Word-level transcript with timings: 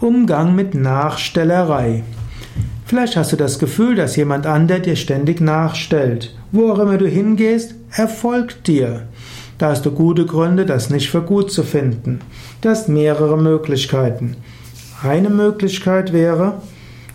Umgang 0.00 0.54
mit 0.54 0.74
Nachstellerei. 0.74 2.04
Vielleicht 2.86 3.16
hast 3.16 3.32
du 3.32 3.36
das 3.36 3.58
Gefühl, 3.58 3.96
dass 3.96 4.16
jemand 4.16 4.46
anderes 4.46 4.80
dir 4.82 4.96
ständig 4.96 5.42
nachstellt. 5.42 6.34
Wo 6.52 6.72
auch 6.72 6.78
immer 6.78 6.96
du 6.96 7.06
hingehst, 7.06 7.74
er 7.92 8.08
folgt 8.08 8.66
dir. 8.66 9.02
Da 9.58 9.68
hast 9.68 9.84
du 9.84 9.90
gute 9.90 10.24
Gründe, 10.24 10.64
das 10.64 10.88
nicht 10.88 11.10
für 11.10 11.20
gut 11.20 11.52
zu 11.52 11.64
finden. 11.64 12.20
Du 12.62 12.70
hast 12.70 12.88
mehrere 12.88 13.36
Möglichkeiten. 13.36 14.36
Eine 15.02 15.28
Möglichkeit 15.28 16.14
wäre, 16.14 16.62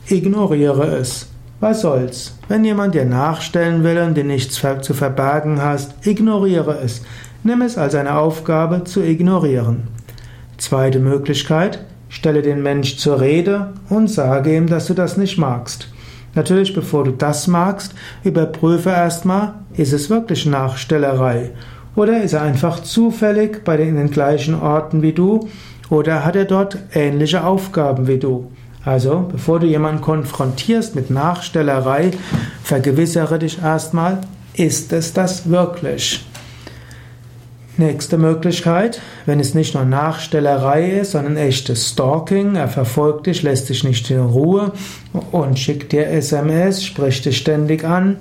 ignoriere 0.07 0.85
es. 0.85 1.29
Was 1.59 1.81
soll's? 1.81 2.37
Wenn 2.49 2.63
jemand 2.63 2.93
dir 2.93 3.05
nachstellen 3.05 3.83
will 3.83 3.97
und 3.97 4.15
dir 4.15 4.25
nichts 4.25 4.61
zu 4.81 4.93
verbergen 4.93 5.59
hast, 5.59 6.05
ignoriere 6.05 6.77
es. 6.83 7.01
Nimm 7.41 7.63
es 7.63 7.79
als 7.79 7.95
eine 7.95 8.15
Aufgabe 8.15 8.83
zu 8.83 9.01
ignorieren. 9.01 9.87
Zweite 10.59 10.99
Möglichkeit, 10.99 11.79
Stelle 12.25 12.41
den 12.41 12.63
Mensch 12.63 12.97
zur 12.97 13.21
Rede 13.21 13.67
und 13.87 14.09
sage 14.09 14.57
ihm, 14.57 14.65
dass 14.65 14.87
du 14.87 14.95
das 14.95 15.15
nicht 15.15 15.37
magst. 15.37 15.89
Natürlich, 16.33 16.73
bevor 16.73 17.03
du 17.03 17.11
das 17.11 17.45
magst, 17.45 17.93
überprüfe 18.23 18.89
erstmal, 18.89 19.53
ist 19.77 19.93
es 19.93 20.09
wirklich 20.09 20.47
Nachstellerei? 20.47 21.51
Oder 21.95 22.23
ist 22.23 22.33
er 22.33 22.41
einfach 22.41 22.79
zufällig 22.79 23.63
bei 23.63 23.77
den, 23.77 23.89
in 23.89 23.97
den 23.97 24.09
gleichen 24.09 24.59
Orten 24.59 25.03
wie 25.03 25.13
du? 25.13 25.49
Oder 25.91 26.25
hat 26.25 26.35
er 26.35 26.45
dort 26.45 26.79
ähnliche 26.95 27.43
Aufgaben 27.43 28.07
wie 28.07 28.17
du? 28.17 28.49
Also, 28.83 29.29
bevor 29.31 29.59
du 29.59 29.67
jemanden 29.67 30.01
konfrontierst 30.01 30.95
mit 30.95 31.11
Nachstellerei, 31.11 32.09
vergewissere 32.63 33.37
dich 33.37 33.61
erstmal, 33.61 34.21
ist 34.55 34.93
es 34.93 35.13
das 35.13 35.47
wirklich? 35.47 36.25
Nächste 37.77 38.17
Möglichkeit, 38.17 39.01
wenn 39.25 39.41
es 39.41 39.53
nicht 39.53 39.73
nur 39.73 39.83
Nachstellerei 39.83 40.91
ist, 40.91 41.11
sondern 41.11 41.35
echtes 41.35 41.89
Stalking, 41.89 42.55
er 42.55 42.69
verfolgt 42.69 43.27
dich, 43.27 43.43
lässt 43.43 43.67
dich 43.67 43.83
nicht 43.83 44.09
in 44.09 44.21
Ruhe 44.21 44.71
und 45.31 45.59
schickt 45.59 45.91
dir 45.91 46.07
SMS, 46.07 46.85
spricht 46.85 47.25
dich 47.25 47.37
ständig 47.37 47.83
an. 47.83 48.15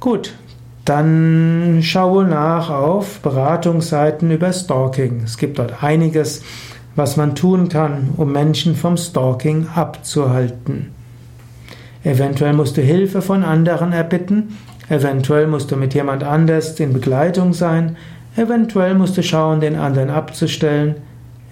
Gut, 0.00 0.34
dann 0.84 1.80
schaue 1.82 2.24
nach 2.24 2.68
auf 2.68 3.20
Beratungsseiten 3.20 4.32
über 4.32 4.52
Stalking. 4.52 5.22
Es 5.24 5.38
gibt 5.38 5.60
dort 5.60 5.84
einiges, 5.84 6.42
was 6.96 7.16
man 7.16 7.36
tun 7.36 7.68
kann, 7.68 8.10
um 8.16 8.32
Menschen 8.32 8.74
vom 8.74 8.96
Stalking 8.96 9.68
abzuhalten. 9.72 10.90
Eventuell 12.02 12.52
musst 12.52 12.76
du 12.76 12.82
Hilfe 12.82 13.22
von 13.22 13.44
anderen 13.44 13.92
erbitten, 13.92 14.56
eventuell 14.88 15.46
musst 15.46 15.70
du 15.70 15.76
mit 15.76 15.94
jemand 15.94 16.24
anders 16.24 16.78
in 16.80 16.92
Begleitung 16.92 17.54
sein, 17.54 17.96
Eventuell 18.36 18.94
musst 18.94 19.16
du 19.16 19.22
schauen, 19.22 19.60
den 19.60 19.76
anderen 19.76 20.10
abzustellen. 20.10 20.96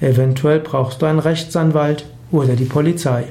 Eventuell 0.00 0.58
brauchst 0.58 1.00
du 1.00 1.06
einen 1.06 1.20
Rechtsanwalt 1.20 2.05
oder 2.33 2.56
die 2.56 2.64
Polizei. 2.64 3.27